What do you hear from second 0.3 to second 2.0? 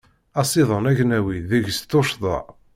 Asiḍen agnawi degs